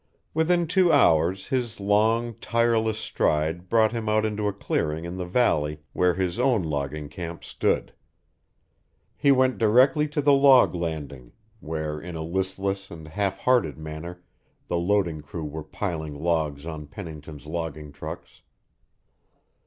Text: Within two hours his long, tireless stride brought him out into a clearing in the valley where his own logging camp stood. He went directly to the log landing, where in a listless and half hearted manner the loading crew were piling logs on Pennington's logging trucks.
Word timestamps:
Within 0.33 0.65
two 0.65 0.91
hours 0.91 1.49
his 1.49 1.79
long, 1.79 2.33
tireless 2.41 2.97
stride 2.97 3.69
brought 3.69 3.91
him 3.91 4.09
out 4.09 4.25
into 4.25 4.47
a 4.47 4.51
clearing 4.51 5.05
in 5.05 5.15
the 5.17 5.27
valley 5.27 5.79
where 5.93 6.15
his 6.15 6.39
own 6.39 6.63
logging 6.63 7.07
camp 7.07 7.43
stood. 7.43 7.93
He 9.15 9.31
went 9.31 9.59
directly 9.59 10.07
to 10.07 10.19
the 10.19 10.33
log 10.33 10.73
landing, 10.73 11.33
where 11.59 12.01
in 12.01 12.15
a 12.15 12.23
listless 12.23 12.89
and 12.89 13.09
half 13.09 13.37
hearted 13.41 13.77
manner 13.77 14.23
the 14.67 14.77
loading 14.79 15.21
crew 15.21 15.45
were 15.45 15.61
piling 15.61 16.15
logs 16.15 16.65
on 16.65 16.87
Pennington's 16.87 17.45
logging 17.45 17.91
trucks. 17.91 18.41